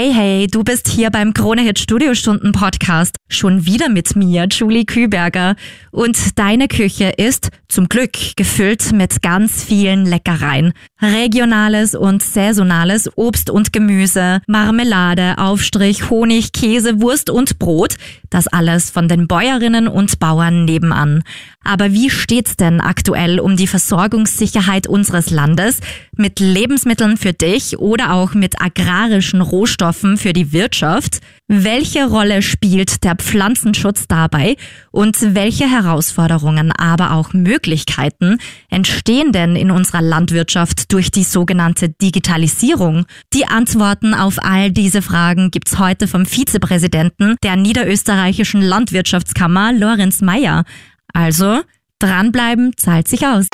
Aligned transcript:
Hey, 0.00 0.12
hey, 0.14 0.46
du 0.46 0.62
bist 0.62 0.86
hier 0.86 1.10
beim 1.10 1.34
Kronehit 1.34 1.80
Studiostunden 1.80 2.52
Podcast. 2.52 3.16
Schon 3.28 3.66
wieder 3.66 3.88
mit 3.88 4.14
mir, 4.14 4.46
Julie 4.48 4.84
Küberger. 4.84 5.56
Und 5.90 6.38
deine 6.38 6.68
Küche 6.68 7.08
ist 7.16 7.48
zum 7.66 7.88
Glück 7.88 8.12
gefüllt 8.36 8.92
mit 8.92 9.22
ganz 9.22 9.64
vielen 9.64 10.06
Leckereien. 10.06 10.72
Regionales 11.02 11.96
und 11.96 12.22
saisonales 12.22 13.10
Obst 13.16 13.50
und 13.50 13.72
Gemüse, 13.72 14.40
Marmelade, 14.46 15.36
Aufstrich, 15.36 16.08
Honig, 16.10 16.52
Käse, 16.52 17.00
Wurst 17.00 17.28
und 17.28 17.58
Brot. 17.58 17.96
Das 18.30 18.46
alles 18.46 18.90
von 18.90 19.08
den 19.08 19.26
Bäuerinnen 19.26 19.88
und 19.88 20.20
Bauern 20.20 20.64
nebenan. 20.64 21.24
Aber 21.68 21.92
wie 21.92 22.08
steht's 22.08 22.56
denn 22.56 22.80
aktuell 22.80 23.38
um 23.38 23.54
die 23.54 23.66
Versorgungssicherheit 23.66 24.86
unseres 24.86 25.28
Landes 25.28 25.80
mit 26.16 26.40
Lebensmitteln 26.40 27.18
für 27.18 27.34
dich 27.34 27.78
oder 27.78 28.14
auch 28.14 28.32
mit 28.32 28.58
agrarischen 28.58 29.42
Rohstoffen 29.42 30.16
für 30.16 30.32
die 30.32 30.54
Wirtschaft? 30.54 31.18
Welche 31.46 32.08
Rolle 32.08 32.40
spielt 32.40 33.04
der 33.04 33.16
Pflanzenschutz 33.16 34.06
dabei 34.08 34.56
und 34.92 35.34
welche 35.34 35.70
Herausforderungen, 35.70 36.72
aber 36.72 37.12
auch 37.12 37.34
Möglichkeiten 37.34 38.38
entstehen 38.70 39.32
denn 39.32 39.54
in 39.54 39.70
unserer 39.70 40.00
Landwirtschaft 40.00 40.90
durch 40.90 41.10
die 41.10 41.22
sogenannte 41.22 41.90
Digitalisierung? 41.90 43.04
Die 43.34 43.46
Antworten 43.46 44.14
auf 44.14 44.38
all 44.42 44.70
diese 44.72 45.02
Fragen 45.02 45.50
gibt's 45.50 45.78
heute 45.78 46.08
vom 46.08 46.24
Vizepräsidenten 46.24 47.36
der 47.42 47.56
Niederösterreichischen 47.56 48.62
Landwirtschaftskammer, 48.62 49.74
Lorenz 49.74 50.22
Mayer. 50.22 50.64
Also, 51.12 51.60
dranbleiben 51.98 52.72
zahlt 52.76 53.08
sich 53.08 53.26
aus. 53.26 53.46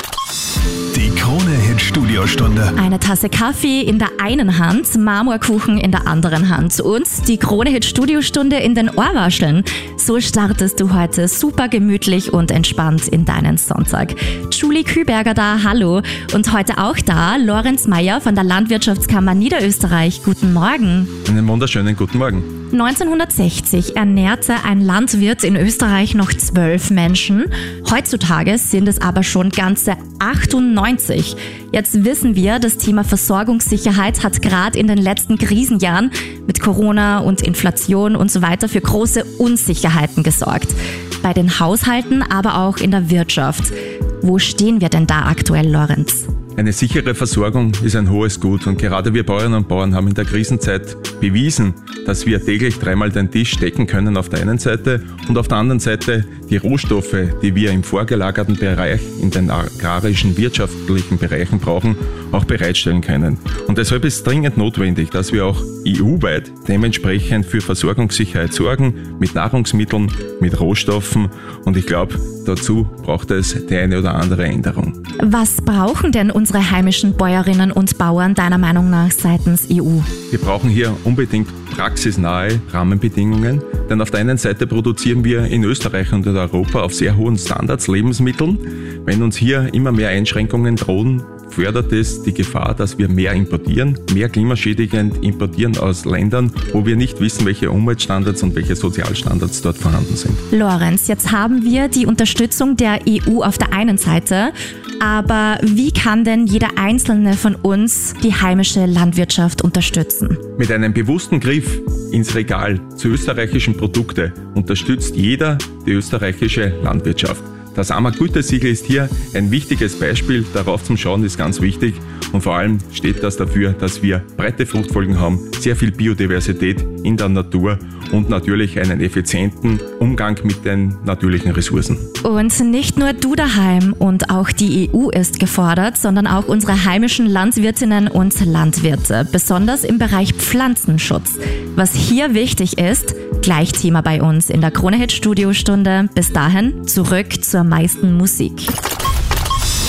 Die 0.96 1.10
Krone-Hit 1.10 1.80
Studiostunde. 1.80 2.72
Eine 2.77 3.00
Tasse 3.00 3.28
Kaffee 3.28 3.80
in 3.80 3.98
der 3.98 4.08
einen 4.22 4.58
Hand, 4.58 4.96
Marmorkuchen 4.96 5.77
in 5.78 5.90
der 5.90 6.06
anderen 6.06 6.48
Hand 6.48 6.80
und 6.80 7.06
die 7.27 7.36
Krone-Hit 7.36 7.84
Studiostunde 7.84 8.56
in 8.56 8.74
den 8.74 8.90
Ohrwascheln. 8.90 9.64
So 9.96 10.20
startest 10.20 10.80
du 10.80 10.94
heute 10.94 11.27
super 11.27 11.69
gemütlich 11.69 12.33
und 12.33 12.50
entspannt 12.50 13.08
in 13.08 13.24
deinen 13.24 13.56
Sonntag. 13.56 14.14
Julie 14.52 14.84
Küberger 14.84 15.34
da, 15.34 15.62
hallo. 15.64 16.00
Und 16.33 16.52
heute 16.52 16.78
auch 16.78 16.96
da, 16.96 17.36
Lorenz 17.36 17.86
Mayer 17.86 18.20
von 18.20 18.34
der 18.34 18.44
Landwirtschaftskammer 18.44 19.34
Niederösterreich. 19.34 20.22
Guten 20.24 20.52
Morgen. 20.52 21.08
Einen 21.28 21.48
wunderschönen 21.48 21.96
guten 21.96 22.18
Morgen. 22.18 22.64
1960 22.75 23.97
ernährte 23.97 24.64
ein 24.64 24.80
Landwirt 24.80 25.44
in 25.44 25.55
Österreich 25.55 26.14
noch 26.14 26.33
zwölf 26.33 26.91
Menschen. 26.91 27.44
Heutzutage 27.89 28.58
sind 28.58 28.89
es 28.89 29.00
aber 29.00 29.22
schon 29.22 29.50
ganze 29.50 29.97
98. 30.19 31.36
Jetzt 31.72 32.05
wissen 32.05 32.34
wir, 32.34 32.58
das 32.58 32.77
Thema 32.77 33.05
Versorgungssicherheit 33.05 34.25
hat 34.25 34.42
gerade 34.42 34.77
in 34.77 34.89
den 34.89 34.98
letzten 34.98 35.39
Krisenjahren 35.39 36.11
mit 36.48 36.61
Corona 36.61 37.20
und 37.20 37.42
Inflation 37.42 38.17
und 38.17 38.33
so 38.33 38.42
weiter 38.42 38.69
für 38.69 38.80
große 38.80 39.25
Unsicherheiten 39.39 40.25
gesorgt. 40.25 40.75
Bei 41.22 41.33
den 41.33 41.61
Haushalten, 41.61 42.22
aber 42.22 42.58
auch 42.58 42.78
in 42.78 42.91
der 42.91 43.08
Wirtschaft. 43.08 43.72
Wo 44.20 44.41
stehen 44.41 44.80
wir 44.80 44.89
denn 44.89 45.06
da 45.06 45.27
aktuell, 45.27 45.70
Lorenz? 45.70 46.27
Eine 46.56 46.72
sichere 46.72 47.16
Versorgung 47.16 47.72
ist 47.83 47.97
ein 47.97 48.08
hohes 48.08 48.38
Gut 48.38 48.69
und 48.69 48.78
gerade 48.78 49.12
wir 49.12 49.27
Bäuerinnen 49.27 49.58
und 49.58 49.69
Bauern 49.69 49.92
haben 49.92 50.06
in 50.06 50.14
der 50.14 50.24
Krisenzeit 50.24 50.96
bewiesen, 51.20 51.74
dass 52.06 52.27
wir 52.27 52.44
täglich 52.44 52.78
dreimal 52.78 53.11
den 53.11 53.28
Tisch 53.28 53.56
decken 53.56 53.88
können 53.88 54.16
auf 54.16 54.28
der 54.28 54.41
einen 54.41 54.58
Seite 54.58 55.02
und 55.28 55.36
auf 55.36 55.48
der 55.48 55.58
anderen 55.58 55.80
Seite 55.80 56.24
die 56.48 56.56
Rohstoffe, 56.56 57.16
die 57.42 57.56
wir 57.56 57.72
im 57.72 57.83
vorgelagerten 57.83 58.56
Bereich, 58.56 59.00
in 59.20 59.33
den 59.33 59.50
agrarischen, 59.50 60.36
wirtschaftlichen 60.36 61.19
Bereichen 61.19 61.58
brauchen, 61.58 61.96
auch 62.30 62.44
bereitstellen 62.44 63.00
können. 63.00 63.36
Und 63.66 63.78
deshalb 63.78 64.05
ist 64.05 64.24
dringend 64.24 64.56
notwendig, 64.56 65.11
dass 65.11 65.33
wir 65.33 65.46
auch 65.46 65.61
EU-weit 65.86 66.52
dementsprechend 66.68 67.46
für 67.46 67.62
Versorgungssicherheit 67.62 68.52
sorgen, 68.52 69.16
mit 69.18 69.34
Nahrungsmitteln, 69.34 70.12
mit 70.41 70.61
Rohstoffen 70.61 71.30
und 71.64 71.77
ich 71.77 71.86
glaube, 71.86 72.14
dazu 72.45 72.87
braucht 73.03 73.31
es 73.31 73.67
die 73.67 73.77
eine 73.77 73.98
oder 73.98 74.14
andere 74.14 74.45
Änderung. 74.45 75.02
Was 75.23 75.61
brauchen 75.61 76.13
denn 76.13 76.30
unsere 76.30 76.70
heimischen 76.70 77.14
Bäuerinnen 77.14 77.73
und 77.73 77.98
Bauern 77.98 78.35
deiner 78.35 78.58
Meinung 78.58 78.91
nach 78.91 79.11
seitens 79.11 79.68
EU? 79.70 80.01
Wir 80.30 80.39
brauchen 80.39 80.70
hier 80.70 80.95
unbedingt 81.05 81.48
praxisnahe 81.70 82.61
Rahmenbedingungen, 82.70 83.63
denn 83.91 84.01
auf 84.01 84.11
der 84.11 84.20
einen 84.20 84.39
Seite 84.39 84.67
produzieren 84.67 85.24
wir 85.24 85.45
in 85.46 85.64
Österreich 85.64 86.13
und 86.13 86.27
in 86.27 86.36
Europa 86.36 86.83
auf 86.83 86.95
sehr 86.95 87.17
hohen 87.17 87.36
Standards 87.36 87.89
Lebensmitteln. 87.89 88.58
Wenn 89.05 89.23
uns 89.23 89.36
hier 89.36 89.73
immer 89.74 89.92
mehr 89.92 90.11
Einschränkungen 90.11 90.77
drohen, 90.77 91.23
fördert 91.50 91.92
es 91.92 92.22
die 92.22 92.34
Gefahr, 92.34 92.74
dass 92.74 92.98
wir 92.98 93.08
mehr 93.08 93.32
importieren, 93.32 93.98
mehr 94.12 94.28
klimaschädigend 94.28 95.24
importieren 95.24 95.77
aus 95.78 96.05
Ländern, 96.05 96.52
wo 96.72 96.84
wir 96.86 96.96
nicht 96.96 97.20
wissen, 97.20 97.46
welche 97.46 97.70
Umweltstandards 97.70 98.42
und 98.42 98.55
welche 98.55 98.77
Sozialstandards 98.77 99.62
dort 99.62 99.78
vorhanden 99.78 100.16
sind. 100.16 100.36
Lorenz, 100.50 101.08
jetzt 101.08 101.32
haben 101.32 101.64
wir 101.64 101.88
die 101.88 102.06
Unterstützung 102.06 102.77
der 102.77 103.00
EU 103.08 103.42
auf 103.42 103.58
der 103.58 103.72
einen 103.72 103.98
Seite. 103.98 104.52
Aber 105.00 105.58
wie 105.62 105.90
kann 105.90 106.24
denn 106.24 106.46
jeder 106.46 106.78
einzelne 106.78 107.34
von 107.34 107.55
uns 107.56 108.14
die 108.22 108.32
heimische 108.32 108.86
Landwirtschaft 108.86 109.62
unterstützen? 109.62 110.38
Mit 110.56 110.70
einem 110.70 110.94
bewussten 110.94 111.40
Griff 111.40 111.80
ins 112.12 112.34
Regal 112.34 112.80
zu 112.96 113.08
österreichischen 113.08 113.76
Produkten 113.76 114.32
unterstützt 114.55 115.16
jeder 115.16 115.58
die 115.86 115.92
österreichische 115.92 116.72
Landwirtschaft. 116.82 117.42
Das 117.74 117.90
Ammer-Gütesiegel 117.90 118.70
ist 118.70 118.86
hier 118.86 119.08
ein 119.35 119.51
wichtiges 119.51 119.98
Beispiel. 119.98 120.45
Darauf 120.55 120.85
zum 120.85 120.96
Schauen 120.96 121.24
ist 121.24 121.36
ganz 121.36 121.61
wichtig. 121.61 121.95
Und 122.33 122.42
vor 122.42 122.57
allem 122.57 122.79
steht 122.92 123.23
das 123.23 123.36
dafür, 123.36 123.73
dass 123.73 124.02
wir 124.02 124.23
breite 124.36 124.64
Fruchtfolgen 124.64 125.18
haben, 125.18 125.40
sehr 125.58 125.74
viel 125.74 125.90
Biodiversität 125.90 126.85
in 127.02 127.17
der 127.17 127.29
Natur 127.29 127.79
und 128.12 128.29
natürlich 128.29 128.79
einen 128.79 129.00
effizienten 129.00 129.81
Umgang 129.99 130.38
mit 130.44 130.64
den 130.64 130.96
natürlichen 131.05 131.52
Ressourcen. 131.52 131.99
Und 132.23 132.58
nicht 132.61 132.99
nur 132.99 133.12
du 133.12 133.35
daheim 133.35 133.93
und 133.93 134.31
auch 134.31 134.50
die 134.50 134.91
EU 134.93 135.11
ist 135.11 135.41
gefordert, 135.41 135.96
sondern 135.96 136.26
auch 136.26 136.46
unsere 136.46 136.85
heimischen 136.85 137.26
Landwirtinnen 137.26 138.08
und 138.08 138.44
Landwirte, 138.44 139.26
besonders 139.31 139.85
im 139.85 139.99
Bereich 139.99 140.32
Pflanzenschutz. 140.35 141.38
Was 141.76 141.94
hier 141.94 142.35
wichtig 142.35 142.79
ist, 142.79 143.14
gleich 143.44 143.72
Thema 143.72 144.00
bei 144.00 144.22
uns 144.22 144.49
in 144.49 144.62
der 144.62 144.70
Kronehit 144.70 145.12
Studiostunde. 145.12 146.08
Bis 146.14 146.32
dahin 146.32 146.88
zurück 146.88 147.44
zur 147.44 147.62
meisten 147.62 148.16
Musik. 148.16 148.66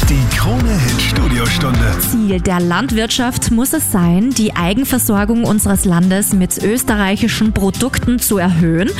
Die 0.09 0.38
Krone-Hit 0.38 1.01
Studiostunde. 1.01 1.97
Ziel 1.99 2.41
der 2.41 2.59
Landwirtschaft 2.59 3.51
muss 3.51 3.71
es 3.71 3.93
sein, 3.93 4.31
die 4.31 4.57
Eigenversorgung 4.57 5.45
unseres 5.45 5.85
Landes 5.85 6.33
mit 6.33 6.61
österreichischen 6.61 7.53
Produkten 7.53 8.19
zu 8.19 8.38
erhöhen, 8.38 8.91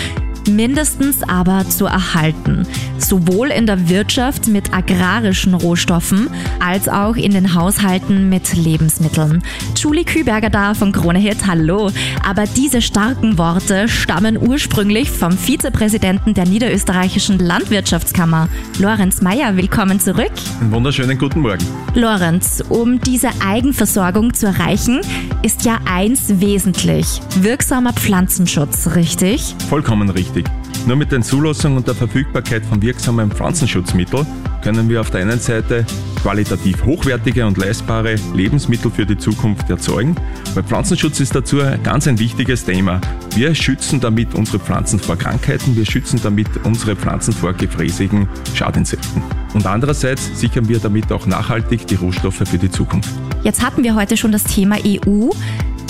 mindestens 0.50 1.22
aber 1.24 1.68
zu 1.68 1.86
erhalten. 1.86 2.66
Sowohl 3.06 3.50
in 3.50 3.68
der 3.68 3.88
Wirtschaft 3.88 4.48
mit 4.48 4.74
agrarischen 4.74 5.54
Rohstoffen 5.54 6.28
als 6.60 6.90
auch 6.90 7.16
in 7.16 7.34
den 7.34 7.54
Haushalten 7.54 8.30
mit 8.30 8.56
Lebensmitteln. 8.56 9.44
Julie 9.78 10.04
Küberger 10.04 10.50
da 10.50 10.74
von 10.74 10.92
Kronehit, 10.92 11.46
hallo. 11.46 11.92
Aber 12.28 12.46
diese 12.48 12.82
starken 12.82 13.38
Worte 13.38 13.88
stammen 13.90 14.40
ursprünglich 14.42 15.12
vom 15.12 15.34
Vizepräsidenten 15.34 16.34
der 16.34 16.48
Niederösterreichischen 16.48 17.38
Landwirtschaftskammer, 17.38 18.50
Lorenz 18.80 19.22
Mayer. 19.22 19.56
Willkommen 19.56 20.00
zurück. 20.00 20.32
Einen 20.60 20.72
wunderschönen 20.72 21.20
guten 21.20 21.42
Morgen. 21.42 21.64
Lorenz, 21.94 22.64
um 22.70 23.00
diese 23.00 23.30
Eigenversorgung 23.46 24.34
zu 24.34 24.48
erreichen, 24.48 25.02
ist 25.44 25.64
ja 25.64 25.78
eins 25.86 26.42
wesentlich. 26.42 27.22
Wirksamer 27.40 27.94
Pflanzenschutz, 27.94 28.96
richtig? 28.96 29.56
Vollkommen 29.70 30.10
richtig. 30.10 30.46
Nur 30.88 30.98
mit 30.98 31.12
den 31.12 31.24
Zulassungen 31.24 31.80
und 31.80 31.88
der 31.88 31.96
Verfügbarkeit 31.96 32.64
von 32.64 32.80
wirksamen 32.80 33.32
Pflanzenschutzmitteln 33.32 34.28
können 34.64 34.88
wir 34.88 35.02
auf 35.02 35.10
der 35.10 35.22
einen 35.22 35.40
Seite 35.40 35.84
qualitativ 36.22 36.86
hochwertige 36.86 37.46
und 37.46 37.58
leistbare 37.58 38.16
Lebensmittel 38.36 38.92
für 38.92 39.06
die 39.06 39.18
Zukunft 39.18 39.68
erzeugen, 39.70 40.16
weil 40.54 40.64
Pflanzenschutz 40.64 41.20
ist 41.20 41.34
dazu 41.34 41.62
ein 41.62 41.82
ganz 41.82 42.08
ein 42.08 42.20
wichtiges 42.20 42.66
Thema. 42.66 43.02
Wir 43.36 43.56
schützen 43.56 44.00
damit 44.00 44.36
unsere 44.36 44.60
Pflanzen 44.60 45.00
vor 45.00 45.18
Krankheiten, 45.18 45.76
wir 45.76 45.86
schützen 45.86 46.20
damit 46.22 46.48
unsere 46.64 46.96
Pflanzen 46.96 47.34
vor 47.34 47.54
gefräßigen 47.54 48.30
Schadinsekten. 48.54 49.24
Und 49.56 49.66
andererseits 49.66 50.40
sichern 50.40 50.68
wir 50.68 50.78
damit 50.78 51.12
auch 51.12 51.26
nachhaltig 51.26 51.88
die 51.88 51.96
Rohstoffe 51.96 52.44
für 52.44 52.60
die 52.60 52.70
Zukunft. 52.70 53.10
Jetzt 53.44 53.64
hatten 53.64 53.84
wir 53.84 53.96
heute 53.96 54.18
schon 54.18 54.32
das 54.32 54.44
Thema 54.44 54.78
EU. 54.86 55.30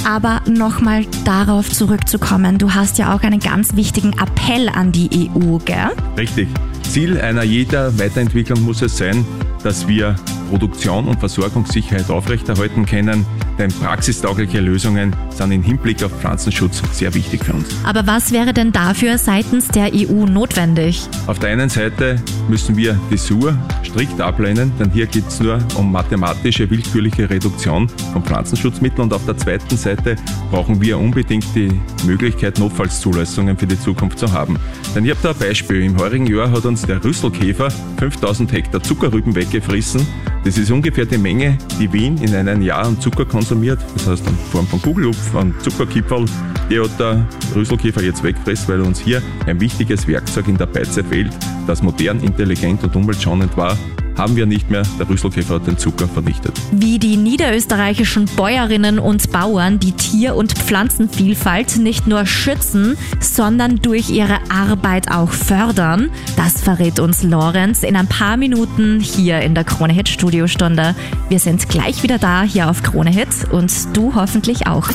Aber 0.05 0.41
nochmal 0.47 1.05
darauf 1.25 1.69
zurückzukommen, 1.71 2.59
du 2.59 2.75
hast 2.75 2.99
ja 2.99 3.15
auch 3.15 3.23
einen 3.23 3.39
ganz 3.39 3.75
wichtigen 3.75 4.13
Appell 4.13 4.69
an 4.69 4.91
die 4.91 5.09
EU, 5.33 5.57
gell? 5.65 5.89
Richtig. 6.15 6.47
Ziel 6.83 7.19
einer 7.19 7.43
jeder 7.43 7.97
Weiterentwicklung 7.97 8.61
muss 8.61 8.83
es 8.83 8.97
sein, 8.97 9.25
dass 9.63 9.87
wir 9.87 10.15
Produktion 10.45 11.07
und 11.07 11.19
Versorgungssicherheit 11.19 12.09
aufrechterhalten 12.09 12.85
können, 12.85 13.25
denn 13.57 13.71
praxistaugliche 13.71 14.59
Lösungen 14.59 15.15
sind 15.29 15.51
im 15.51 15.63
Hinblick 15.63 16.03
auf 16.03 16.11
Pflanzenschutz 16.19 16.81
sehr 16.91 17.13
wichtig 17.13 17.43
für 17.43 17.53
uns. 17.53 17.67
Aber 17.83 18.05
was 18.07 18.31
wäre 18.31 18.53
denn 18.53 18.71
dafür 18.71 19.17
seitens 19.17 19.67
der 19.67 19.91
EU 19.93 20.25
notwendig? 20.25 21.07
Auf 21.27 21.39
der 21.39 21.49
einen 21.49 21.69
Seite 21.69 22.21
müssen 22.47 22.77
wir 22.77 22.99
die 23.11 23.17
SUR 23.17 23.57
strikt 23.83 24.19
ablehnen, 24.19 24.71
denn 24.79 24.91
hier 24.91 25.05
geht 25.05 25.27
es 25.27 25.39
nur 25.39 25.59
um 25.75 25.91
mathematische 25.91 26.69
willkürliche 26.69 27.29
Reduktion 27.29 27.87
von 28.13 28.23
Pflanzenschutzmitteln 28.23 29.03
und 29.03 29.13
auf 29.13 29.25
der 29.25 29.37
zweiten 29.37 29.77
Seite 29.77 30.15
brauchen 30.51 30.81
wir 30.81 30.97
unbedingt 30.97 31.45
die 31.55 31.79
Möglichkeit, 32.05 32.59
Notfallszulassungen 32.59 33.57
für 33.57 33.67
die 33.67 33.79
Zukunft 33.79 34.19
zu 34.19 34.31
haben. 34.31 34.57
Denn 34.93 35.05
ich 35.05 35.11
habe 35.11 35.19
da 35.23 35.31
ein 35.31 35.37
Beispiel. 35.37 35.83
Im 35.83 35.97
heurigen 35.97 36.27
Jahr 36.27 36.51
hat 36.51 36.65
uns 36.65 36.83
der 36.83 37.03
Rüsselkäfer 37.03 37.69
5000 37.99 38.51
Hektar 38.51 38.83
Zuckerrüben 38.83 39.35
weggefressen. 39.35 40.05
Das 40.45 40.59
ist 40.59 40.69
ungefähr 40.69 41.07
die 41.07 41.17
Menge, 41.17 41.57
die 41.79 41.91
Wien 41.91 42.19
in 42.19 42.35
einem 42.35 42.61
Jahr 42.61 42.85
an 42.85 43.01
Zucker 43.01 43.25
konsumiert. 43.25 43.79
Das 43.95 44.07
heißt, 44.07 44.27
in 44.27 44.35
Form 44.51 44.67
von 44.67 44.79
Kugelhupf, 44.79 45.35
an 45.35 45.55
Zuckerkipferl. 45.59 46.25
Die 46.69 46.79
hat 46.79 46.99
der 46.99 47.27
Rüsselkäfer 47.55 48.03
jetzt 48.03 48.23
wegfressen, 48.23 48.67
weil 48.67 48.81
uns 48.81 48.99
hier 48.99 49.23
ein 49.47 49.59
wichtiges 49.59 50.07
Werkzeug 50.07 50.47
in 50.47 50.55
der 50.55 50.67
Beizeit 50.67 51.07
fehlt, 51.07 51.31
das 51.67 51.81
modern, 51.81 52.19
intelligent 52.21 52.83
und 52.83 52.95
umweltschonend 52.95 53.55
war 53.57 53.77
haben 54.17 54.35
wir 54.35 54.45
nicht 54.45 54.69
mehr. 54.69 54.83
Der 54.99 55.09
Rüsselkäfer 55.09 55.55
hat 55.55 55.67
den 55.67 55.77
Zucker 55.77 56.07
vernichtet. 56.07 56.59
Wie 56.71 56.99
die 56.99 57.17
niederösterreichischen 57.17 58.25
Bäuerinnen 58.35 58.99
und 58.99 59.31
Bauern 59.31 59.79
die 59.79 59.91
Tier- 59.91 60.35
und 60.35 60.53
Pflanzenvielfalt 60.53 61.77
nicht 61.77 62.07
nur 62.07 62.25
schützen, 62.25 62.97
sondern 63.19 63.77
durch 63.77 64.09
ihre 64.09 64.39
Arbeit 64.49 65.11
auch 65.11 65.31
fördern, 65.31 66.09
das 66.37 66.61
verrät 66.61 66.99
uns 66.99 67.23
Lorenz 67.23 67.83
in 67.83 67.95
ein 67.95 68.07
paar 68.07 68.37
Minuten 68.37 68.99
hier 68.99 69.41
in 69.41 69.55
der 69.55 69.63
Krone 69.63 69.93
Hit 69.93 70.09
Studiostunde. 70.09 70.95
Wir 71.29 71.39
sind 71.39 71.67
gleich 71.69 72.03
wieder 72.03 72.17
da 72.17 72.43
hier 72.43 72.69
auf 72.69 72.83
Krone 72.83 73.11
Hit 73.11 73.51
und 73.51 73.71
du 73.95 74.15
hoffentlich 74.15 74.67
auch. 74.67 74.89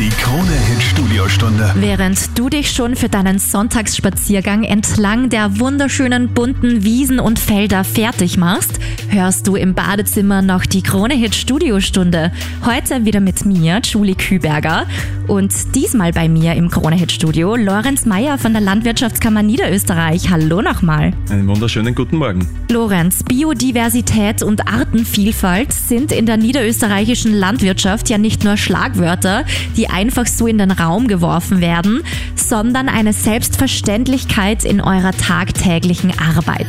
Die 0.00 0.08
Krone-Hit 0.08 0.82
Studiostunde. 0.82 1.74
Während 1.76 2.38
du 2.38 2.48
dich 2.48 2.70
schon 2.70 2.96
für 2.96 3.10
deinen 3.10 3.38
Sonntagsspaziergang 3.38 4.64
entlang 4.64 5.28
der 5.28 5.60
wunderschönen 5.60 6.28
bunten 6.28 6.84
Wiesen 6.84 7.20
und 7.20 7.38
Felder 7.38 7.84
fertig 7.84 8.38
machst, 8.38 8.80
hörst 9.10 9.46
du 9.46 9.56
im 9.56 9.74
Badezimmer 9.74 10.40
noch 10.40 10.64
die 10.64 10.80
Krone-Hit 10.80 11.34
Studiostunde. 11.34 12.32
Heute 12.64 13.04
wieder 13.04 13.20
mit 13.20 13.44
mir, 13.44 13.82
Julie 13.84 14.14
Küberger. 14.14 14.86
Und 15.26 15.52
diesmal 15.74 16.12
bei 16.12 16.30
mir 16.30 16.54
im 16.54 16.70
Krone-Hit 16.70 17.12
Studio 17.12 17.54
Lorenz 17.54 18.06
Meyer 18.06 18.38
von 18.38 18.52
der 18.54 18.62
Landwirtschaftskammer 18.62 19.42
Niederösterreich. 19.42 20.30
Hallo 20.30 20.62
nochmal. 20.62 21.12
Einen 21.28 21.46
wunderschönen 21.46 21.94
guten 21.94 22.16
Morgen. 22.16 22.48
Lorenz, 22.70 23.22
Biodiversität 23.22 24.42
und 24.42 24.66
Artenvielfalt 24.66 25.74
sind 25.74 26.10
in 26.10 26.24
der 26.24 26.38
niederösterreichischen 26.38 27.34
Landwirtschaft 27.34 28.08
ja 28.08 28.16
nicht 28.16 28.44
nur 28.44 28.56
Schlagwörter, 28.56 29.44
die 29.76 29.89
einfach 29.90 30.26
so 30.26 30.46
in 30.46 30.58
den 30.58 30.70
Raum 30.70 31.08
geworfen 31.08 31.60
werden, 31.60 32.02
sondern 32.34 32.88
eine 32.88 33.12
Selbstverständlichkeit 33.12 34.64
in 34.64 34.80
eurer 34.80 35.12
tagtäglichen 35.12 36.12
Arbeit. 36.18 36.66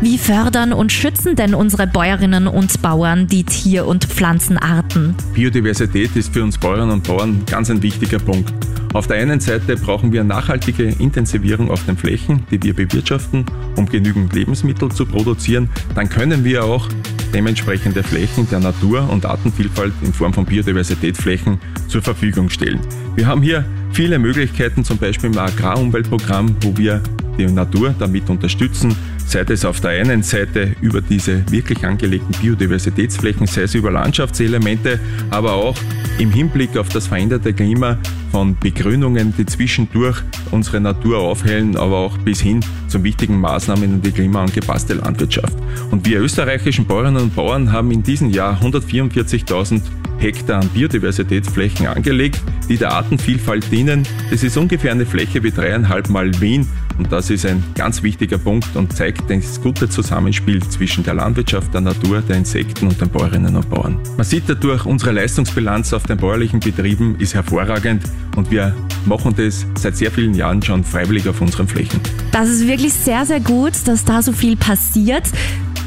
Wie 0.00 0.18
fördern 0.18 0.72
und 0.72 0.92
schützen 0.92 1.34
denn 1.34 1.54
unsere 1.54 1.86
Bäuerinnen 1.86 2.46
und 2.46 2.80
Bauern 2.82 3.26
die 3.26 3.44
Tier- 3.44 3.86
und 3.86 4.04
Pflanzenarten? 4.04 5.16
Biodiversität 5.34 6.14
ist 6.14 6.32
für 6.32 6.44
uns 6.44 6.56
Bäuerinnen 6.56 6.90
und 6.90 7.06
Bauern 7.06 7.42
ganz 7.46 7.70
ein 7.70 7.82
wichtiger 7.82 8.18
Punkt. 8.18 8.52
Auf 8.94 9.06
der 9.06 9.18
einen 9.18 9.38
Seite 9.38 9.76
brauchen 9.76 10.12
wir 10.12 10.24
nachhaltige 10.24 10.84
Intensivierung 10.84 11.70
auf 11.70 11.84
den 11.84 11.96
Flächen, 11.96 12.46
die 12.50 12.62
wir 12.62 12.74
bewirtschaften, 12.74 13.44
um 13.76 13.86
genügend 13.86 14.32
Lebensmittel 14.32 14.90
zu 14.90 15.04
produzieren. 15.04 15.68
Dann 15.94 16.08
können 16.08 16.42
wir 16.42 16.64
auch 16.64 16.88
dementsprechende 17.34 18.02
Flächen 18.02 18.48
der 18.50 18.60
Natur- 18.60 19.08
und 19.10 19.26
Artenvielfalt 19.26 19.92
in 20.02 20.14
Form 20.14 20.32
von 20.32 20.46
Biodiversitätsflächen 20.46 21.58
zur 21.86 22.00
Verfügung 22.00 22.48
stellen. 22.48 22.80
Wir 23.14 23.26
haben 23.26 23.42
hier 23.42 23.64
viele 23.92 24.18
Möglichkeiten, 24.18 24.84
zum 24.84 24.96
Beispiel 24.96 25.30
im 25.30 25.38
Agrarumweltprogramm, 25.38 26.56
wo 26.62 26.76
wir 26.76 27.02
die 27.38 27.46
Natur 27.46 27.94
damit 27.98 28.28
unterstützen, 28.30 28.96
sei 29.26 29.44
es 29.48 29.64
auf 29.64 29.80
der 29.80 29.90
einen 29.90 30.22
Seite 30.22 30.74
über 30.80 31.00
diese 31.00 31.48
wirklich 31.50 31.84
angelegten 31.84 32.34
Biodiversitätsflächen, 32.40 33.46
sei 33.46 33.62
es 33.62 33.74
über 33.74 33.90
Landschaftselemente, 33.90 34.98
aber 35.30 35.52
auch 35.52 35.76
im 36.18 36.32
Hinblick 36.32 36.76
auf 36.76 36.88
das 36.88 37.06
veränderte 37.06 37.52
Klima 37.52 37.98
von 38.30 38.56
Begrünungen, 38.58 39.34
die 39.36 39.46
zwischendurch 39.46 40.22
unsere 40.50 40.80
Natur 40.80 41.18
aufhellen, 41.18 41.76
aber 41.76 41.96
auch 41.96 42.18
bis 42.18 42.40
hin 42.40 42.60
zu 42.88 43.02
wichtigen 43.04 43.40
Maßnahmen 43.40 43.84
in 43.84 44.02
die 44.02 44.12
klimaangepasste 44.12 44.94
Landwirtschaft. 44.94 45.56
Und 45.90 46.06
wir 46.06 46.20
österreichischen 46.20 46.86
Bäuerinnen 46.86 47.22
und 47.22 47.34
Bauern 47.34 47.72
haben 47.72 47.90
in 47.90 48.02
diesem 48.02 48.30
Jahr 48.30 48.60
144.000 48.60 49.82
Hektar 50.18 50.60
an 50.60 50.68
Biodiversitätsflächen 50.68 51.86
angelegt, 51.86 52.40
die 52.68 52.76
der 52.76 52.92
Artenvielfalt 52.92 53.70
dienen. 53.70 54.06
Das 54.30 54.42
ist 54.42 54.56
ungefähr 54.56 54.92
eine 54.92 55.06
Fläche 55.06 55.42
wie 55.42 55.50
dreieinhalb 55.50 56.08
Mal 56.08 56.40
Wien 56.40 56.66
und 56.98 57.12
das 57.12 57.30
ist 57.30 57.46
ein 57.46 57.62
ganz 57.76 58.02
wichtiger 58.02 58.38
Punkt 58.38 58.74
und 58.74 58.92
zeigt 58.92 59.30
das 59.30 59.60
gute 59.60 59.88
Zusammenspiel 59.88 60.60
zwischen 60.64 61.04
der 61.04 61.14
Landwirtschaft, 61.14 61.72
der 61.72 61.80
Natur, 61.80 62.20
der 62.22 62.36
Insekten 62.36 62.88
und 62.88 63.00
den 63.00 63.08
Bäuerinnen 63.08 63.54
und 63.54 63.70
Bauern. 63.70 64.00
Man 64.16 64.26
sieht 64.26 64.48
dadurch, 64.48 64.84
unsere 64.84 65.12
Leistungsbilanz 65.12 65.92
auf 65.92 66.02
den 66.02 66.18
bäuerlichen 66.18 66.58
Betrieben 66.58 67.16
ist 67.20 67.34
hervorragend 67.34 68.02
und 68.36 68.50
wir 68.50 68.74
machen 69.04 69.34
das 69.36 69.66
seit 69.76 69.96
sehr 69.96 70.10
vielen 70.10 70.34
Jahren 70.34 70.62
schon 70.62 70.84
freiwillig 70.84 71.28
auf 71.28 71.40
unseren 71.40 71.66
Flächen. 71.66 72.00
Das 72.32 72.48
ist 72.48 72.66
wirklich 72.66 72.92
sehr, 72.92 73.26
sehr 73.26 73.40
gut, 73.40 73.72
dass 73.86 74.04
da 74.04 74.22
so 74.22 74.32
viel 74.32 74.56
passiert. 74.56 75.24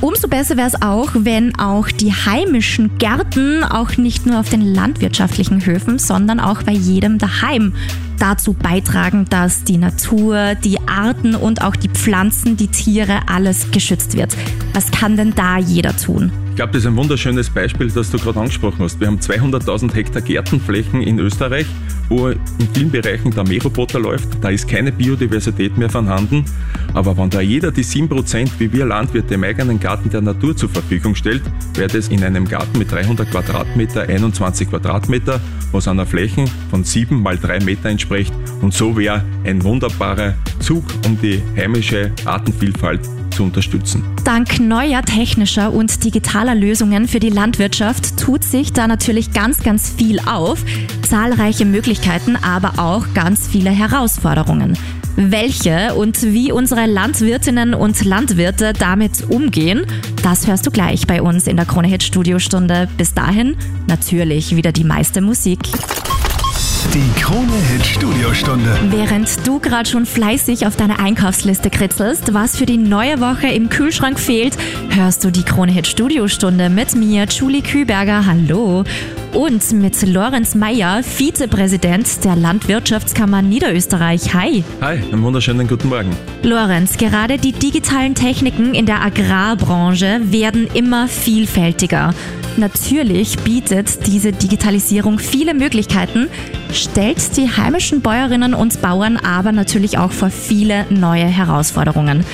Umso 0.01 0.27
besser 0.27 0.57
wäre 0.57 0.67
es 0.67 0.81
auch, 0.81 1.09
wenn 1.13 1.57
auch 1.59 1.87
die 1.87 2.11
heimischen 2.11 2.97
Gärten 2.97 3.63
auch 3.63 3.97
nicht 3.97 4.25
nur 4.25 4.39
auf 4.39 4.49
den 4.49 4.61
landwirtschaftlichen 4.61 5.63
Höfen, 5.63 5.99
sondern 5.99 6.39
auch 6.39 6.63
bei 6.63 6.71
jedem 6.71 7.19
daheim 7.19 7.73
dazu 8.17 8.53
beitragen, 8.53 9.25
dass 9.29 9.63
die 9.63 9.77
Natur, 9.77 10.55
die 10.55 10.79
Arten 10.87 11.35
und 11.35 11.61
auch 11.61 11.75
die 11.75 11.89
Pflanzen, 11.89 12.57
die 12.57 12.67
Tiere, 12.67 13.19
alles 13.27 13.69
geschützt 13.71 14.17
wird. 14.17 14.35
Was 14.73 14.89
kann 14.89 15.17
denn 15.17 15.33
da 15.35 15.59
jeder 15.59 15.95
tun? 15.95 16.31
Ich 16.49 16.55
glaube, 16.55 16.73
das 16.73 16.81
ist 16.81 16.87
ein 16.87 16.95
wunderschönes 16.95 17.49
Beispiel, 17.49 17.89
das 17.89 18.09
du 18.09 18.17
gerade 18.17 18.39
angesprochen 18.39 18.79
hast. 18.79 18.99
Wir 18.99 19.07
haben 19.07 19.19
200.000 19.19 19.93
Hektar 19.93 20.21
Gärtenflächen 20.21 21.01
in 21.01 21.19
Österreich, 21.19 21.67
wo 22.11 22.27
in 22.27 22.39
vielen 22.73 22.91
Bereichen 22.91 23.31
der 23.31 23.45
Mähroboter 23.45 23.99
läuft. 23.99 24.27
Da 24.41 24.49
ist 24.49 24.67
keine 24.67 24.91
Biodiversität 24.91 25.77
mehr 25.77 25.89
vorhanden. 25.89 26.43
Aber 26.93 27.17
wenn 27.17 27.29
da 27.29 27.39
jeder 27.39 27.71
die 27.71 27.85
7%, 27.85 28.49
wie 28.59 28.71
wir 28.73 28.85
Landwirte 28.85 29.35
im 29.35 29.43
eigenen 29.45 29.79
Garten 29.79 30.09
der 30.09 30.19
Natur 30.19 30.55
zur 30.55 30.67
Verfügung 30.67 31.15
stellt, 31.15 31.41
wäre 31.75 31.87
das 31.87 32.09
in 32.09 32.21
einem 32.23 32.47
Garten 32.47 32.77
mit 32.77 32.91
300 32.91 33.31
Quadratmeter 33.31 34.01
21 34.01 34.69
Quadratmeter, 34.69 35.39
was 35.71 35.87
einer 35.87 36.05
Fläche 36.05 36.45
von 36.69 36.83
7 36.83 37.21
mal 37.21 37.37
3 37.37 37.61
Meter 37.61 37.89
entspricht. 37.89 38.33
Und 38.61 38.73
so 38.73 38.97
wäre 38.97 39.23
ein 39.45 39.63
wunderbarer 39.63 40.35
Zug 40.59 40.83
um 41.05 41.17
die 41.21 41.41
heimische 41.55 42.11
Artenvielfalt 42.25 43.20
zu 43.31 43.43
unterstützen. 43.43 44.03
Dank 44.23 44.59
neuer 44.59 45.01
technischer 45.01 45.73
und 45.73 46.03
digitaler 46.03 46.55
Lösungen 46.55 47.07
für 47.07 47.19
die 47.19 47.29
Landwirtschaft 47.29 48.17
tut 48.17 48.43
sich 48.43 48.73
da 48.73 48.87
natürlich 48.87 49.33
ganz, 49.33 49.63
ganz 49.63 49.89
viel 49.89 50.19
auf. 50.19 50.63
Zahlreiche 51.07 51.65
Möglichkeiten, 51.65 52.35
aber 52.35 52.73
auch 52.77 53.05
ganz 53.13 53.47
viele 53.47 53.69
Herausforderungen. 53.69 54.77
Welche 55.15 55.93
und 55.95 56.21
wie 56.21 56.51
unsere 56.51 56.85
Landwirtinnen 56.85 57.73
und 57.73 58.03
Landwirte 58.05 58.73
damit 58.73 59.29
umgehen, 59.29 59.85
das 60.23 60.47
hörst 60.47 60.65
du 60.65 60.71
gleich 60.71 61.05
bei 61.05 61.21
uns 61.21 61.47
in 61.47 61.57
der 61.57 61.65
Krone 61.65 61.87
Hit 61.87 62.03
Studiostunde. 62.03 62.87
Bis 62.97 63.13
dahin 63.13 63.55
natürlich 63.87 64.55
wieder 64.55 64.71
die 64.71 64.85
meiste 64.85 65.21
Musik. 65.21 65.59
Die 66.89 67.21
Krone-Hit 67.21 67.85
Studiostunde. 67.85 68.77
Während 68.89 69.47
du 69.47 69.59
gerade 69.59 69.87
schon 69.87 70.05
fleißig 70.05 70.67
auf 70.67 70.75
deine 70.75 70.99
Einkaufsliste 70.99 71.69
kritzelst, 71.69 72.33
was 72.33 72.57
für 72.57 72.65
die 72.65 72.77
neue 72.77 73.21
Woche 73.21 73.47
im 73.47 73.69
Kühlschrank 73.69 74.19
fehlt, 74.19 74.57
hörst 74.89 75.23
du 75.23 75.31
die 75.31 75.43
Krone-Hit 75.43 75.87
Studiostunde 75.87 76.69
mit 76.69 76.93
mir, 76.95 77.25
Julie 77.25 77.61
Küberger. 77.61 78.25
Hallo. 78.25 78.83
Und 79.33 79.71
mit 79.71 80.05
Lorenz 80.05 80.55
Meyer, 80.55 81.03
Vizepräsident 81.03 82.25
der 82.25 82.35
Landwirtschaftskammer 82.35 83.41
Niederösterreich. 83.41 84.33
Hi. 84.33 84.61
Hi, 84.81 84.97
einen 84.97 85.23
wunderschönen 85.23 85.67
guten 85.67 85.87
Morgen. 85.87 86.09
Lorenz, 86.43 86.97
gerade 86.97 87.37
die 87.37 87.53
digitalen 87.53 88.13
Techniken 88.13 88.73
in 88.73 88.85
der 88.85 89.01
Agrarbranche 89.01 90.19
werden 90.23 90.67
immer 90.73 91.07
vielfältiger. 91.07 92.13
Natürlich 92.57 93.37
bietet 93.37 94.05
diese 94.05 94.33
Digitalisierung 94.33 95.17
viele 95.17 95.53
Möglichkeiten, 95.53 96.27
stellt 96.73 97.37
die 97.37 97.49
heimischen 97.49 98.01
Bäuerinnen 98.01 98.53
und 98.53 98.81
Bauern 98.81 99.15
aber 99.15 99.53
natürlich 99.53 99.97
auch 99.97 100.11
vor 100.11 100.29
viele 100.29 100.85
neue 100.89 101.25
Herausforderungen. 101.25 102.25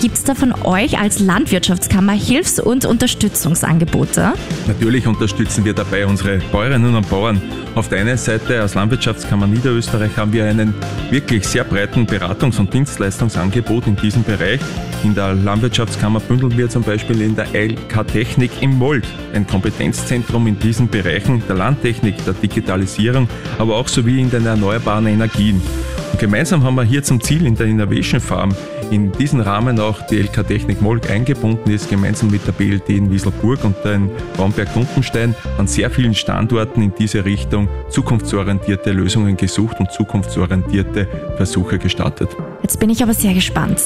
Gibt 0.00 0.16
es 0.16 0.24
da 0.24 0.34
von 0.34 0.52
euch 0.64 0.98
als 0.98 1.20
Landwirtschaftskammer 1.20 2.12
Hilfs- 2.12 2.60
und 2.60 2.84
Unterstützungsangebote? 2.84 4.34
Natürlich 4.66 5.06
unterstützen 5.06 5.64
wir 5.64 5.72
dabei 5.72 6.06
unsere 6.06 6.38
Bäuerinnen 6.52 6.94
und 6.94 7.08
Bauern. 7.08 7.40
Auf 7.74 7.88
der 7.88 8.00
einen 8.00 8.18
Seite 8.18 8.60
als 8.60 8.74
Landwirtschaftskammer 8.74 9.46
Niederösterreich 9.46 10.16
haben 10.16 10.32
wir 10.32 10.44
einen 10.44 10.74
wirklich 11.10 11.46
sehr 11.46 11.64
breiten 11.64 12.06
Beratungs- 12.06 12.58
und 12.58 12.74
Dienstleistungsangebot 12.74 13.86
in 13.86 13.96
diesem 13.96 14.24
Bereich. 14.24 14.60
In 15.04 15.14
der 15.14 15.34
Landwirtschaftskammer 15.34 16.20
bündeln 16.20 16.56
wir 16.56 16.68
zum 16.68 16.82
Beispiel 16.82 17.20
in 17.22 17.34
der 17.36 17.46
LK 17.54 18.06
Technik 18.08 18.50
im 18.60 18.76
Mold 18.76 19.06
ein 19.32 19.46
Kompetenzzentrum 19.46 20.46
in 20.46 20.58
diesen 20.58 20.88
Bereichen 20.88 21.42
der 21.48 21.56
Landtechnik, 21.56 22.22
der 22.24 22.34
Digitalisierung, 22.34 23.28
aber 23.58 23.76
auch 23.76 23.88
sowie 23.88 24.20
in 24.20 24.30
den 24.30 24.44
erneuerbaren 24.44 25.06
Energien. 25.06 25.62
Und 26.12 26.20
gemeinsam 26.20 26.62
haben 26.62 26.76
wir 26.76 26.84
hier 26.84 27.02
zum 27.02 27.20
Ziel 27.20 27.44
in 27.46 27.56
der 27.56 27.66
Innovation 27.66 28.20
Farm 28.20 28.54
in 28.90 29.12
diesen 29.12 29.40
Rahmen 29.40 29.78
auch 29.80 30.00
die 30.06 30.20
LK 30.20 30.46
Technik 30.46 30.80
Molk 30.80 31.10
eingebunden 31.10 31.70
ist, 31.70 31.88
gemeinsam 31.88 32.30
mit 32.30 32.46
der 32.46 32.52
BLD 32.52 32.90
in 32.90 33.10
Wieselburg 33.10 33.64
und 33.64 33.76
den 33.84 34.10
Baumberg-Dunkenstein 34.36 35.34
an 35.58 35.66
sehr 35.66 35.90
vielen 35.90 36.14
Standorten 36.14 36.82
in 36.82 36.92
diese 36.98 37.24
Richtung 37.24 37.68
zukunftsorientierte 37.88 38.92
Lösungen 38.92 39.36
gesucht 39.36 39.80
und 39.80 39.92
zukunftsorientierte 39.92 41.08
Versuche 41.36 41.78
gestartet. 41.78 42.30
Jetzt 42.62 42.80
bin 42.80 42.90
ich 42.90 43.02
aber 43.02 43.14
sehr 43.14 43.34
gespannt. 43.34 43.80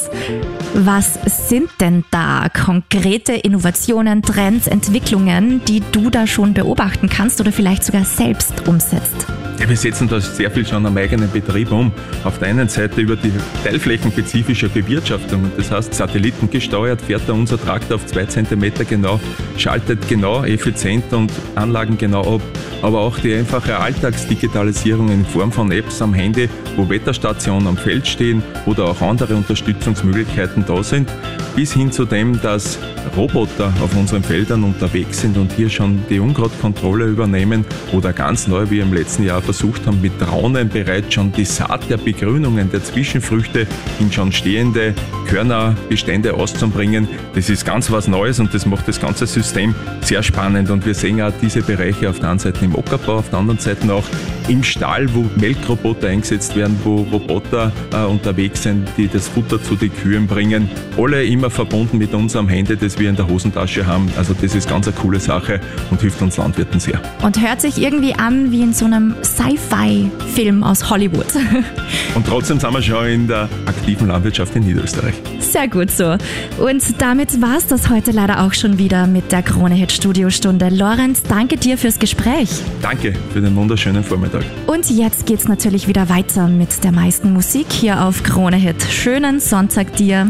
Was 0.73 1.19
sind 1.49 1.69
denn 1.79 2.05
da 2.11 2.47
konkrete 2.49 3.33
Innovationen, 3.33 4.21
Trends, 4.21 4.67
Entwicklungen, 4.67 5.61
die 5.67 5.81
du 5.91 6.09
da 6.09 6.27
schon 6.27 6.53
beobachten 6.53 7.09
kannst 7.09 7.41
oder 7.41 7.51
vielleicht 7.51 7.83
sogar 7.83 8.05
selbst 8.05 8.67
umsetzt? 8.67 9.27
Wir 9.67 9.77
setzen 9.77 10.07
da 10.07 10.19
sehr 10.19 10.49
viel 10.49 10.65
schon 10.65 10.85
am 10.85 10.97
eigenen 10.97 11.29
Betrieb 11.31 11.71
um. 11.71 11.91
Auf 12.23 12.39
der 12.39 12.47
einen 12.47 12.69
Seite 12.69 13.01
über 13.01 13.15
die 13.15 13.31
teilflächenspezifische 13.63 14.67
Bewirtschaftung. 14.69 15.51
Das 15.57 15.69
heißt, 15.69 15.93
satellitengesteuert 15.93 17.01
fährt 17.01 17.23
da 17.27 17.33
unser 17.33 17.61
Traktor 17.61 17.97
auf 17.97 18.05
zwei 18.07 18.25
Zentimeter 18.25 18.83
genau, 18.83 19.19
schaltet 19.57 20.07
genau, 20.07 20.43
effizient 20.43 21.13
und 21.13 21.31
Anlagen 21.55 21.97
genau 21.97 22.35
ab. 22.35 22.41
Aber 22.81 23.01
auch 23.01 23.19
die 23.19 23.33
einfache 23.33 23.77
Alltagsdigitalisierung 23.77 25.09
in 25.09 25.25
Form 25.25 25.51
von 25.51 25.71
Apps 25.71 26.01
am 26.01 26.13
Handy, 26.13 26.49
wo 26.77 26.89
Wetterstationen 26.89 27.67
am 27.67 27.77
Feld 27.77 28.07
stehen 28.07 28.41
oder 28.65 28.85
auch 28.85 29.01
andere 29.01 29.35
Unterstützungsmöglichkeiten 29.35 30.63
da 30.65 30.81
sind, 30.81 31.09
bis 31.55 31.73
hin 31.73 31.91
zu 31.91 32.05
dem, 32.05 32.41
dass 32.41 32.79
Roboter 33.17 33.73
auf 33.83 33.95
unseren 33.97 34.23
Feldern 34.23 34.63
unterwegs 34.63 35.19
sind 35.19 35.37
und 35.37 35.51
hier 35.51 35.69
schon 35.69 36.03
die 36.09 36.19
Unkrautkontrolle 36.19 37.05
übernehmen 37.05 37.65
oder 37.91 38.13
ganz 38.13 38.47
neu 38.47 38.69
wie 38.69 38.79
im 38.79 38.93
letzten 38.93 39.23
Jahr 39.23 39.41
versucht 39.49 39.87
haben, 39.87 39.99
mit 39.99 40.11
Drohnen 40.21 40.69
bereits 40.69 41.11
schon 41.11 41.31
die 41.31 41.43
Saat 41.43 41.89
der 41.89 41.97
Begrünungen 41.97 42.69
der 42.71 42.83
Zwischenfrüchte 42.83 43.65
in 43.99 44.11
schon 44.11 44.31
stehende 44.31 44.93
Körnerbestände 45.27 46.35
auszubringen. 46.35 47.07
Das 47.33 47.49
ist 47.49 47.65
ganz 47.65 47.89
was 47.89 48.07
Neues 48.07 48.39
und 48.39 48.53
das 48.53 48.67
macht 48.67 48.87
das 48.87 48.99
ganze 48.99 49.25
System 49.25 49.73
sehr 50.01 50.21
spannend 50.21 50.69
und 50.69 50.85
wir 50.85 50.93
sehen 50.93 51.19
auch 51.23 51.31
diese 51.41 51.63
Bereiche 51.63 52.11
auf 52.11 52.19
der 52.19 52.29
einen 52.29 52.37
Seite 52.37 52.63
im 52.63 52.75
Ockerbau, 52.75 53.17
auf 53.17 53.29
der 53.31 53.39
anderen 53.39 53.59
Seite 53.59 53.91
auch 53.91 54.03
im 54.47 54.63
Stall, 54.63 55.11
wo 55.15 55.25
Melkroboter 55.35 56.09
eingesetzt 56.09 56.55
werden, 56.55 56.79
wo 56.83 56.97
Roboter 57.11 57.71
äh, 57.91 58.03
unterwegs 58.05 58.63
sind, 58.63 58.87
die 58.97 59.07
das 59.07 59.27
Futter 59.27 59.61
zu 59.61 59.75
den 59.75 59.91
Kühen 59.95 60.27
bringen. 60.27 60.69
Alle 60.95 61.23
immer 61.23 61.49
verbunden 61.49 61.97
mit 61.97 62.13
unserem 62.13 62.49
Handy, 62.49 62.77
das 62.77 62.99
wir 62.99 63.09
in 63.09 63.15
der 63.15 63.27
Hosentasche 63.27 63.85
haben. 63.85 64.09
Also 64.15 64.35
das 64.39 64.53
ist 64.53 64.69
ganz 64.69 64.87
eine 64.87 64.95
coole 64.95 65.19
Sache 65.19 65.59
und 65.89 66.01
hilft 66.01 66.21
uns 66.21 66.37
Landwirten 66.37 66.79
sehr. 66.79 67.01
Und 67.23 67.41
hört 67.41 67.61
sich 67.61 67.79
irgendwie 67.79 68.13
an 68.13 68.51
wie 68.51 68.61
in 68.61 68.73
so 68.73 68.85
einem 68.85 69.15
Sci-Fi-Film 69.39 70.63
aus 70.63 70.89
Hollywood. 70.89 71.27
und 72.15 72.27
trotzdem 72.27 72.59
sind 72.59 72.73
wir 72.73 72.81
schon 72.81 73.05
in 73.07 73.27
der 73.27 73.47
aktiven 73.65 74.07
Landwirtschaft 74.09 74.53
in 74.55 74.65
Niederösterreich. 74.65 75.13
Sehr 75.39 75.69
gut 75.69 75.91
so. 75.91 76.17
Und 76.57 77.01
damit 77.01 77.41
war 77.41 77.57
es 77.57 77.65
das 77.65 77.89
heute 77.89 78.11
leider 78.11 78.43
auch 78.43 78.53
schon 78.53 78.77
wieder 78.77 79.07
mit 79.07 79.31
der 79.31 79.41
Krone 79.41 79.75
Hit 79.75 79.93
Studiostunde. 79.93 80.67
Lorenz, 80.69 81.23
danke 81.23 81.55
dir 81.55 81.77
fürs 81.77 81.99
Gespräch. 81.99 82.49
Danke 82.81 83.13
für 83.31 83.39
den 83.39 83.55
wunderschönen 83.55 84.03
Vormittag. 84.03 84.43
Und 84.67 84.89
jetzt 84.89 85.25
geht's 85.25 85.47
natürlich 85.47 85.87
wieder 85.87 86.09
weiter 86.09 86.49
mit 86.49 86.83
der 86.83 86.91
meisten 86.91 87.31
Musik 87.31 87.67
hier 87.71 88.03
auf 88.03 88.23
Krone 88.23 88.57
Hit. 88.57 88.83
Schönen 88.83 89.39
Sonntag 89.39 89.95
dir. 89.95 90.27